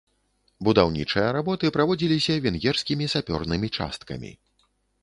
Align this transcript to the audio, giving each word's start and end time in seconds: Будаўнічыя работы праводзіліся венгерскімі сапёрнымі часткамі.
Будаўнічыя 0.67 1.27
работы 1.37 1.71
праводзіліся 1.77 2.41
венгерскімі 2.47 3.05
сапёрнымі 3.17 3.67
часткамі. 3.79 4.39